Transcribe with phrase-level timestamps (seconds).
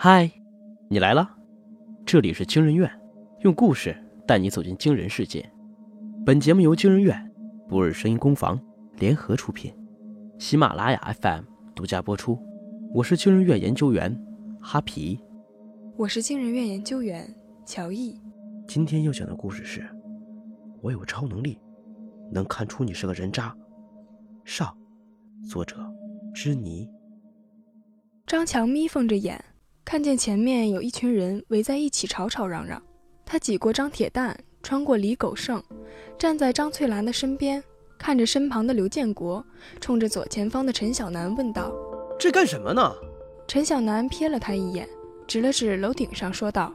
[0.00, 0.30] 嗨，
[0.88, 1.28] 你来了，
[2.06, 2.88] 这里是惊人院，
[3.40, 3.92] 用故事
[4.28, 5.44] 带你走进惊人世界。
[6.24, 7.32] 本节目由惊人院、
[7.68, 8.56] 不日声音工坊
[8.98, 9.74] 联合出品，
[10.38, 11.42] 喜马拉雅 FM
[11.74, 12.38] 独家播出。
[12.94, 14.16] 我是惊人院研究员
[14.60, 15.18] 哈皮，
[15.96, 17.34] 我是惊人院研究员
[17.66, 18.20] 乔毅。
[18.68, 19.84] 今天要讲的故事是：
[20.80, 21.58] 我有超能力，
[22.30, 23.52] 能看出你是个人渣。
[24.44, 24.72] 上，
[25.50, 25.76] 作者
[26.32, 26.88] 知妮。
[28.28, 29.44] 张强眯缝着眼，
[29.90, 32.82] 看见前面有一群人围在一起吵吵嚷嚷。
[33.24, 35.62] 他挤过张铁蛋，穿过李狗剩，
[36.18, 37.64] 站在张翠兰的身边，
[37.96, 39.42] 看着身旁的刘建国，
[39.80, 41.72] 冲着左前方的陈小南问道
[42.20, 42.92] ：“这干什么呢？”
[43.48, 44.86] 陈小南瞥了他一眼，
[45.26, 46.70] 指了指楼顶上，说道：“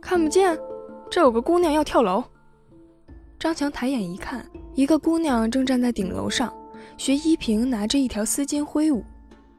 [0.00, 0.56] 看不见，
[1.10, 2.22] 这有个姑娘要跳楼。”
[3.40, 6.54] 张强抬眼一看，一个姑娘正站在顶楼上，
[6.96, 9.04] 学依萍拿着一条丝巾挥舞。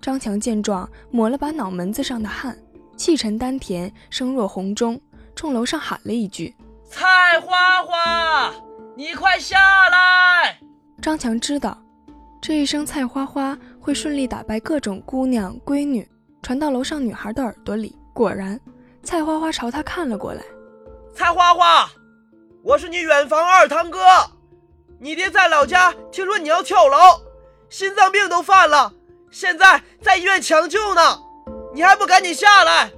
[0.00, 2.56] 张强见状，抹了把脑门子上的汗，
[2.96, 5.00] 气沉丹田，声若洪钟，
[5.34, 6.54] 冲楼上喊了一句
[6.88, 8.52] ：“菜花花，
[8.96, 10.58] 你快下来！”
[11.02, 11.76] 张强知道，
[12.40, 16.08] 这一声“菜花花”会顺利打败各种姑娘闺女，
[16.42, 17.96] 传到楼上女孩的耳朵里。
[18.14, 18.58] 果然，
[19.02, 20.42] 菜花花朝他看了过来。
[21.14, 21.90] 菜花花，
[22.62, 23.98] 我是你远房二堂哥，
[24.98, 26.96] 你爹在老家，听说你要跳楼，
[27.68, 28.92] 心脏病都犯了。
[29.30, 31.20] 现在在医院抢救呢，
[31.76, 32.90] 你还不赶紧下来！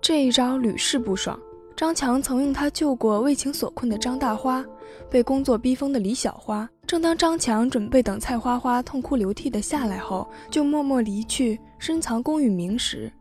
[0.00, 1.38] 这一招屡试不爽。
[1.76, 4.64] 张强曾用它救过为情所困的张大花，
[5.08, 6.68] 被工作逼疯的李小花。
[6.84, 13.12] 正当张强准备等菜花花痛哭流涕的下来后，就默默离去，深藏功与名时，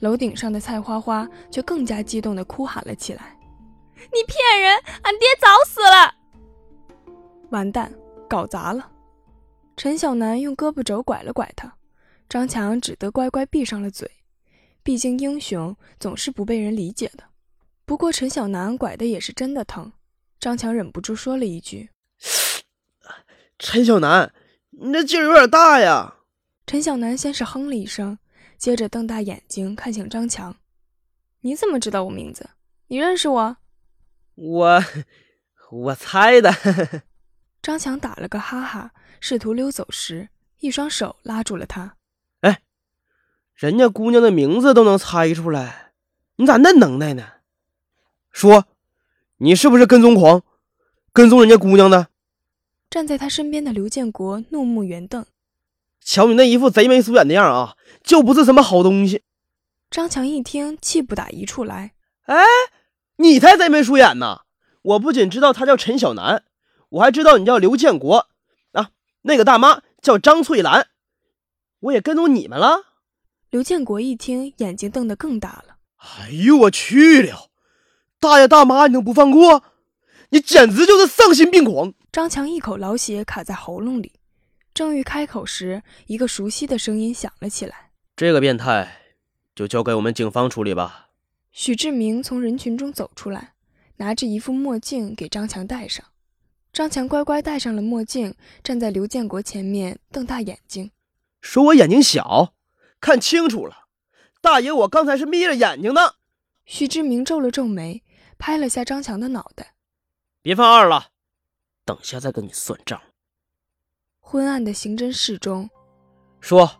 [0.00, 3.34] 楼顶上的菜花花却更加激动地哭喊了起来
[3.96, 4.78] ：“你骗人！
[5.00, 6.14] 俺爹早死了！”
[7.48, 7.90] 完蛋，
[8.28, 8.86] 搞砸了！
[9.78, 11.72] 陈小南用胳膊肘拐了拐他。
[12.28, 14.10] 张强只得乖乖闭上了嘴，
[14.88, 17.24] 毕竟英雄总是不被人理解的。
[17.84, 19.92] 不过陈小南拐的也是真的疼，
[20.40, 21.90] 张强忍不住说了一句
[23.60, 24.32] ：“陈小南，
[24.70, 26.20] 你这劲儿有点大呀。”
[26.66, 28.18] 陈小南先是哼了一声，
[28.56, 30.56] 接着瞪大眼睛看向张强
[31.44, 32.48] ：“你怎么知道我名字？
[32.86, 33.58] 你认识我
[34.36, 34.82] ？”“我，
[35.70, 36.50] 我猜的。
[37.60, 41.97] ”张强打了个哈哈，试图溜走时，一双手拉住了他。
[43.58, 45.90] 人家姑娘的名字都能猜出来，
[46.36, 47.24] 你咋那能耐呢？
[48.30, 48.66] 说，
[49.38, 50.44] 你是不是跟踪狂，
[51.12, 52.06] 跟踪人家姑娘的？
[52.88, 55.26] 站在他身边的刘建国怒目圆瞪，
[56.00, 57.74] 瞧你那一副贼眉鼠眼的样啊，
[58.04, 59.24] 就不是什么好东西。
[59.90, 61.94] 张强一听，气不打一处来。
[62.26, 62.36] 哎，
[63.16, 64.42] 你才贼眉鼠眼呢！
[64.82, 66.44] 我不仅知道他叫陈小南，
[66.90, 68.28] 我还知道你叫刘建国
[68.70, 68.90] 啊，
[69.22, 70.86] 那个大妈叫张翠兰，
[71.80, 72.84] 我也跟踪你们了。
[73.50, 75.76] 刘建国一听，眼睛瞪得更大了。
[75.96, 77.48] 哎呦我去了！
[78.20, 79.62] 大爷大妈你都不放过，
[80.30, 81.94] 你简直就是丧心病狂！
[82.12, 84.12] 张强一口老血卡在喉咙里，
[84.74, 88.98] 正欲开口时，一个熟悉的声音响了起来：“这个变态，
[89.54, 91.08] 就交给我们警方处理吧。”
[91.50, 93.54] 许志明从人群中走出来，
[93.96, 96.04] 拿着一副墨镜给张强戴上。
[96.70, 100.90] 张强乖乖戴上了墨镜，站在刘建国前面，瞪大眼睛，
[101.40, 102.52] 说我眼睛小。
[103.00, 103.86] 看清楚了，
[104.40, 106.16] 大爷，我刚才是眯着眼睛的。
[106.64, 108.02] 徐志明皱了皱眉，
[108.38, 109.74] 拍了下张强的脑袋
[110.42, 111.08] ：“别犯二了，
[111.84, 113.00] 等下再跟你算账。”
[114.20, 115.70] 昏暗的刑侦室中，
[116.40, 116.70] 说：“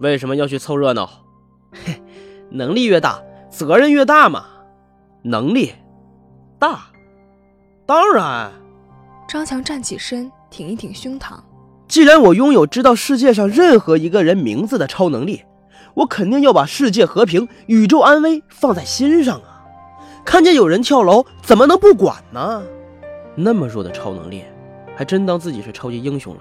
[0.00, 1.24] 为什么要去凑热闹？
[1.72, 2.02] 嘿，
[2.50, 4.46] 能力越大，责任越大嘛。
[5.22, 5.72] 能力
[6.58, 6.92] 大，
[7.86, 8.52] 当然。”
[9.28, 11.40] 张强站起身，挺一挺胸膛。
[11.86, 15.44] 既然我拥有知道世界上任何一个人名字的超能力，
[15.94, 19.62] 我肯定要把世界和平、宇宙安危放在心上啊！
[20.24, 22.62] 看见有人跳楼，怎么能不管呢？
[23.36, 24.42] 那么弱的超能力，
[24.96, 26.40] 还真当自己是超级英雄了？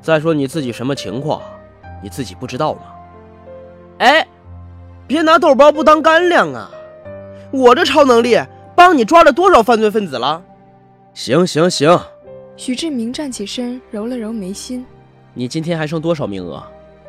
[0.00, 1.42] 再说你自己什么情况，
[2.02, 2.80] 你自己不知道吗？
[3.98, 4.26] 哎，
[5.06, 6.70] 别拿豆包不当干粮啊！
[7.52, 8.38] 我这超能力
[8.74, 10.42] 帮你抓了多少犯罪分子了？
[11.12, 12.00] 行行行。
[12.56, 14.84] 许志明站起身，揉了揉眉心
[15.34, 16.62] ：“你今天还剩多少名额？”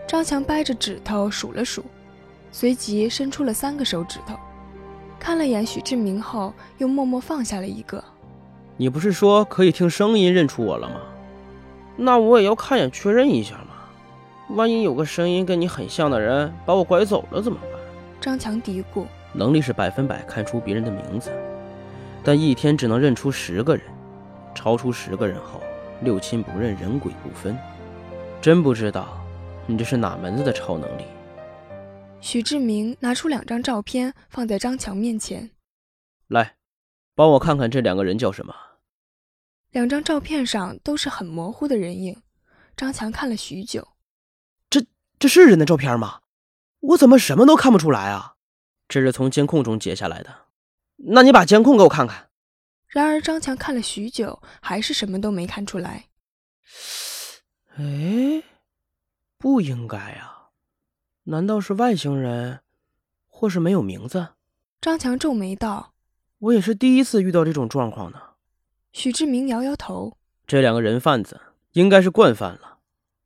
[0.06, 1.86] 张强掰着指头数了数，
[2.52, 4.36] 随即伸出了三个手指头，
[5.18, 8.04] 看了眼许志明后，又默默放下了一个。
[8.76, 10.96] “你不是说可以听声音认出我了吗？
[11.96, 14.56] 那我也要看眼确认一下嘛。
[14.56, 17.72] 万一有个声音跟你很像的人把我拐走了怎么办？”
[18.20, 21.32] 张强嘀咕：“能力是百分百看出别人的名字，
[22.22, 23.86] 但一天只能认出十个人。”
[24.58, 25.62] 超出十个人后，
[26.02, 27.56] 六亲不认，人鬼不分。
[28.42, 29.24] 真不知道
[29.68, 31.04] 你这是哪门子的超能力？
[32.22, 35.52] 许志明拿出两张照片放在张强面前，
[36.28, 36.56] 来，
[37.14, 38.56] 帮我看看这两个人叫什么。
[39.70, 42.20] 两张照片上都是很模糊的人影，
[42.76, 43.88] 张强看了许久。
[44.72, 44.84] 这
[45.20, 46.22] 这是人的照片吗？
[46.80, 48.34] 我怎么什么都看不出来啊？
[48.88, 50.48] 这是从监控中截下来的。
[50.96, 52.27] 那你把监控给我看看。
[52.88, 56.06] 然而张强看了许久，还是什么都没看出来。
[57.76, 58.44] 哎，
[59.38, 60.50] 不应该啊！
[61.26, 62.62] 难道是外星人，
[63.28, 64.30] 或是没有名字？
[64.80, 65.94] 张强皱眉道
[66.40, 68.22] ：“我也是第一次遇到这种状况呢。”
[68.94, 70.18] 许志明摇摇头
[70.48, 71.40] ：“这两个人贩子
[71.74, 72.80] 应该是惯犯了，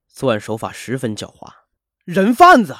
[0.07, 1.47] 作案手法十分狡猾。
[2.03, 2.75] 人贩子！”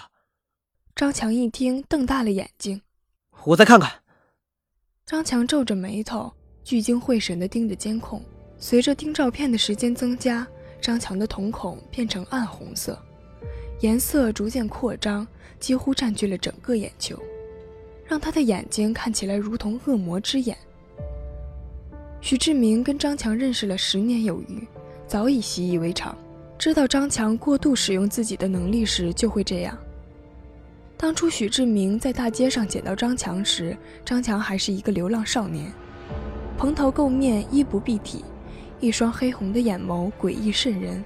[0.95, 2.81] 张强一听，瞪大了眼睛
[3.45, 4.01] ：“我再看看。”
[5.05, 6.33] 张强皱着眉头，
[6.63, 8.21] 聚精会神地盯着监控。
[8.57, 10.47] 随着盯照片的时间增加，
[10.79, 12.97] 张强的瞳孔变成暗红色，
[13.79, 15.27] 颜色逐渐扩张，
[15.59, 17.19] 几乎占据了整个眼球，
[18.05, 20.55] 让他的眼睛看起来如同恶魔之眼。
[22.21, 24.67] 许志明跟张强认识了十年有余，
[25.07, 26.15] 早已习以为常，
[26.59, 29.75] 知道张强过度使用自己的能力时就会这样。
[30.97, 33.75] 当初许志明在大街上捡到张强时，
[34.05, 35.71] 张强还是一个流浪少年，
[36.61, 38.23] 蓬头垢面，衣不蔽体，
[38.79, 41.03] 一双黑红的眼眸诡异渗人。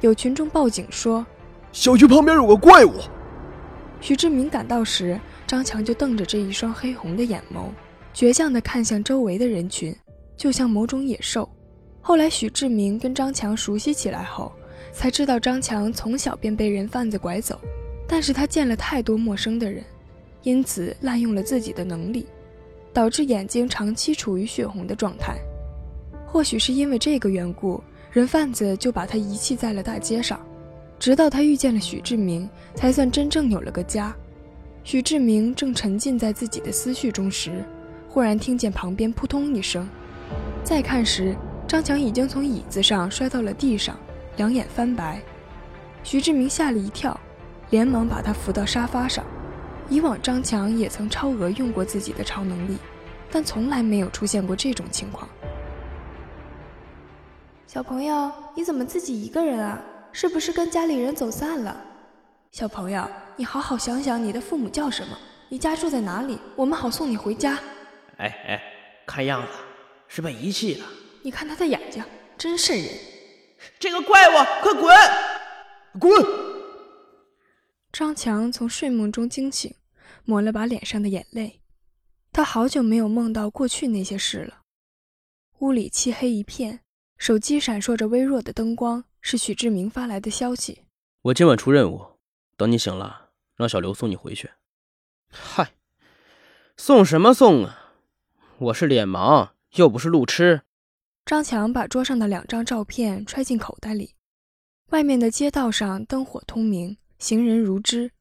[0.00, 1.24] 有群众报警说，
[1.70, 2.94] 小区旁边有个怪物。
[4.00, 7.66] 许志明赶到时，张强就瞪着这一双黑红的眼眸，
[8.12, 9.96] 倔强地看向周围的人群。
[10.36, 11.48] 就像某种野兽。
[12.00, 14.50] 后来，许志明跟张强熟悉起来后，
[14.92, 17.56] 才知道张强从小便被人贩子拐走。
[18.08, 19.84] 但是他见了太多陌生的人，
[20.42, 22.26] 因此滥用了自己的能力，
[22.92, 25.36] 导致眼睛长期处于血红的状态。
[26.26, 30.40] 或许是因为这个缘故，人贩子就把他遗弃在了大街上。
[30.98, 34.14] 直到他遇见了许志明，才算真正有了个家。
[34.84, 37.64] 许志明正沉浸在自己的思绪中时，
[38.08, 39.88] 忽然听见旁边扑通一声。
[40.62, 41.36] 再看时，
[41.66, 43.98] 张强已经从椅子上摔到了地上，
[44.36, 45.20] 两眼翻白。
[46.04, 47.18] 徐志明吓了一跳，
[47.70, 49.24] 连忙把他扶到沙发上。
[49.92, 52.78] 以往张强也曾超额用过自己的超能力，
[53.30, 55.28] 但从来没有出现过这种情况。
[57.66, 59.78] 小朋友，你怎么自己一个人啊？
[60.10, 61.78] 是不是跟家里人走散了？
[62.52, 63.06] 小朋友，
[63.36, 65.18] 你好好想想，你的父母叫什么？
[65.50, 66.38] 你家住在哪里？
[66.56, 67.58] 我们好送你回家。
[68.16, 68.62] 哎哎，
[69.06, 69.48] 看样子。
[70.08, 70.86] 是被遗弃了。
[71.20, 72.02] 你看他的眼睛，
[72.38, 72.88] 真瘆人。
[73.78, 74.96] 这个怪物，快滚！
[76.00, 76.26] 滚！
[77.92, 79.74] 张强从睡梦中惊醒，
[80.24, 81.60] 抹了把脸上的眼泪。
[82.32, 84.62] 他好久没有梦到过去那些事了。
[85.58, 86.80] 屋里漆黑一片，
[87.18, 90.82] 手机闪烁着微弱的灯光，是许志明发来的消息。
[91.22, 92.18] 我今晚出任务，
[92.56, 94.50] 等你醒了，让小刘送你回去。
[95.30, 95.72] 嗨，
[96.76, 97.94] 送什么送啊？
[98.58, 99.50] 我是脸盲。
[99.76, 100.60] 又不是路痴。
[101.24, 104.14] 张强把桌上的两张照片揣进口袋里。
[104.90, 108.12] 外面的街道上灯火通明，行人如织。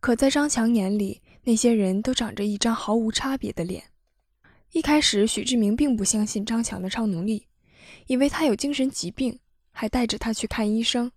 [0.00, 3.84] 可在张强眼里，那些人都长着一张毫无差别的脸。
[4.72, 7.46] 一开始，许志明并不相信张强的超能力，
[8.06, 9.38] 以为他有精神疾病，
[9.70, 11.12] 还带着他去看医生。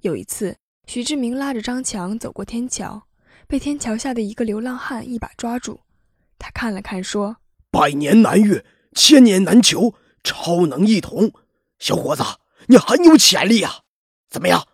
[0.00, 3.06] 有一次，许志明拉着张强走过天桥，
[3.46, 5.80] 被天桥下的一个流浪汉一把抓住。
[6.38, 7.38] 他看了看，说
[7.70, 9.94] ：“百年难遇。”千年难求，
[10.24, 11.32] 超能一统，
[11.78, 12.24] 小伙子，
[12.66, 13.82] 你很有潜力啊！
[14.28, 14.66] 怎么样，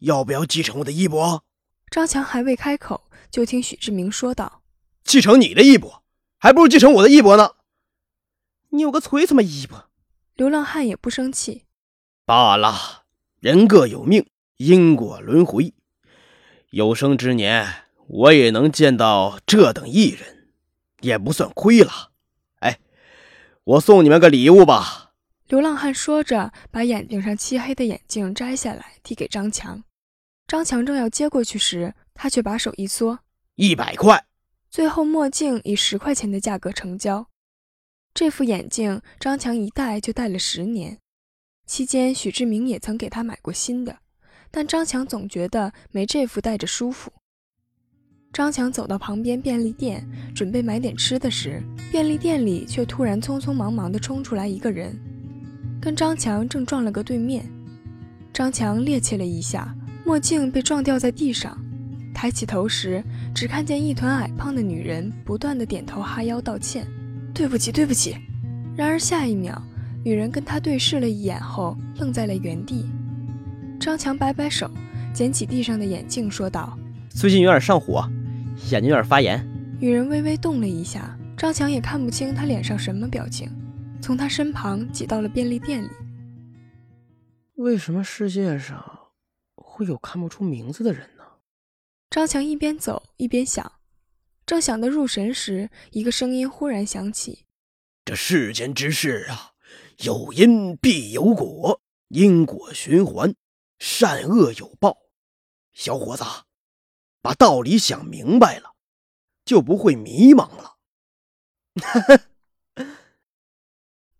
[0.00, 1.44] 要不要继承我的衣钵？
[1.92, 4.62] 张强还未开口，就听许志明说道
[5.04, 6.02] ：“继承你的衣钵，
[6.38, 7.50] 还不如继承我的衣钵呢。
[8.70, 9.90] 你有个锤子么衣钵？”
[10.34, 11.66] 流浪汉也不生气
[12.24, 13.02] ：“罢了，
[13.40, 15.74] 人各有命，因果轮回。
[16.70, 20.48] 有生之年，我也能见到这等艺人，
[21.02, 22.12] 也不算亏了。”
[22.60, 22.78] 哎
[23.64, 25.12] 我送你们个礼物吧。
[25.46, 29.84] 流浪汉说着，把眼睛上漆黑的眼镜摘下来，递给张强。
[30.52, 33.20] 张强正要接过去时，他却把手一缩
[33.56, 34.26] ：“一百块。”
[34.68, 37.26] 最后，墨镜以十块钱的价格成交。
[38.12, 40.98] 这副眼镜，张强一戴就戴了十年。
[41.66, 43.96] 期间，许志明也曾给他买过新的，
[44.50, 47.10] 但张强总觉得没这副戴着舒服。
[48.30, 55.00] 张强走到旁边便利店，准备买点吃的时，便利店里却突然匆匆忙忙地冲出来一个人，
[55.80, 57.50] 跟张强正撞了个对面。
[58.34, 61.56] 张强趔趄了一下，墨镜被撞掉在地上，
[62.12, 63.02] 抬起头时，
[63.34, 66.86] 只看见一团矮胖的女人不断的点头哈腰道歉
[67.32, 68.16] ：“对不起，对不起。”
[68.76, 69.60] 然而下一秒，
[70.04, 72.84] 女人跟他对视了一眼后，愣在了原地。
[73.78, 74.70] 张强摆摆手，
[75.12, 76.76] 捡起地上的眼镜，说道
[77.08, 78.08] ：“最近有点上火。”
[78.70, 79.44] 眼睛有点发炎。
[79.80, 83.50] 女人微微动了一下，张强也看不清她脸上什么表情，
[84.00, 85.88] 从她身旁挤到了便利店里。
[87.56, 88.84] 为什么世界上
[89.84, 91.24] 会有看不出名字的人呢？
[92.10, 93.80] 张强一边走一边想，
[94.44, 97.46] 正想得入神时，一个声音忽然响起
[98.04, 99.52] ：“这世间之事啊，
[99.98, 103.34] 有因必有果，因果循环，
[103.78, 104.98] 善恶有报。
[105.72, 106.24] 小伙子，
[107.22, 108.74] 把道理想明白了，
[109.44, 110.76] 就不会迷茫了。”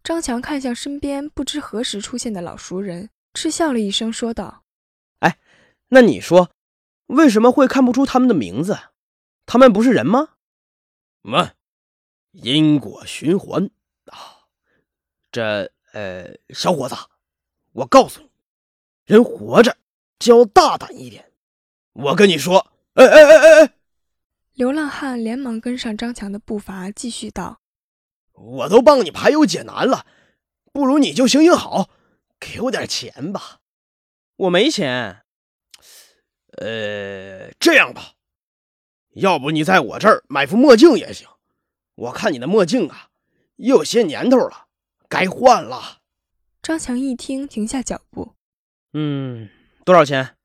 [0.03, 3.11] 张强看向身边不知何时出现的老熟人。
[3.35, 4.62] 嗤笑了一声，说道：“哎，
[5.95, 6.51] 那你说，
[7.09, 8.79] 为什么会看不出他们的名字？
[9.45, 10.37] 他们不是人吗
[11.21, 11.53] ？”“么，
[12.31, 13.69] 因果循环
[14.07, 14.49] 啊！
[15.31, 15.71] 这……
[15.93, 16.95] 呃，小伙子，
[17.73, 18.31] 我告诉你，
[19.05, 19.77] 人活着
[20.19, 21.31] 就要大胆一点。
[21.93, 23.75] 我跟你说，哎哎哎哎哎！”
[24.55, 27.61] 流浪汉连忙跟上张强的步伐，继续道
[28.33, 30.07] ：“我都帮你排忧解难了，
[30.73, 31.91] 不如你就行行好。”
[32.41, 33.61] 给我点钱吧，
[34.37, 35.22] 我没钱。
[36.59, 38.13] 呃，这样吧，
[39.15, 41.27] 要不你在我这儿买副墨镜也行。
[41.95, 43.09] 我看你的墨镜啊，
[43.57, 44.67] 也有些年头了，
[45.09, 46.01] 该换了。
[46.63, 48.35] 张强一听，停下脚步。
[48.93, 49.49] 嗯，
[49.85, 50.37] 多少钱？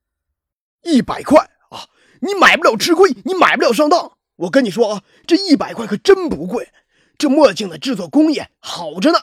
[0.84, 1.90] 一百块啊！
[2.22, 4.18] 你买不了吃亏，你买不了上当。
[4.38, 6.72] 我跟你说啊，这一百块可真不贵。
[7.18, 9.20] 这墨镜的制作工艺好着呢，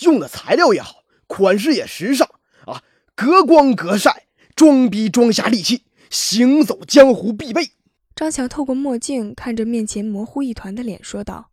[0.00, 1.04] 用的材料也好。
[1.26, 2.28] 款式也时尚
[2.66, 2.82] 啊，
[3.14, 7.70] 隔光隔晒，装逼装侠利器，行走江湖必备。
[8.14, 11.50] 张强透过墨镜看着面前模糊一团的脸，说道：“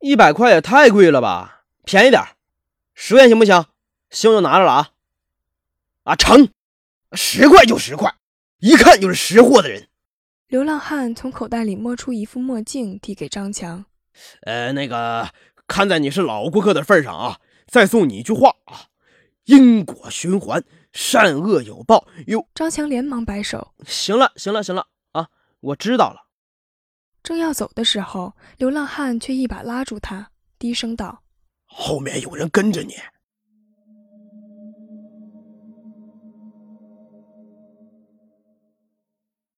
[0.00, 2.22] 一百块也太贵了吧，便宜点
[2.94, 3.66] 十块钱行不行？
[4.10, 4.90] 行就拿着了啊！
[6.02, 6.48] 啊，成，
[7.12, 8.14] 十块就十块，
[8.58, 9.88] 一看就是识货的人。”
[10.48, 13.84] 流浪汉从口袋里摸出一副墨镜，递给张强
[14.42, 15.28] ：“呃，那个，
[15.68, 17.38] 看在你是老顾客的份上啊，
[17.68, 18.86] 再送你一句话啊。”
[19.46, 22.06] 因果循环，善恶有报。
[22.26, 25.28] 哟，张强连忙摆手：“行了，行了，行了啊，
[25.60, 26.26] 我知道了。”
[27.22, 31.22] 正要走的时候，流浪汉却一把拉住他，低声道
[31.66, 32.94] ：“后面有人跟着你。”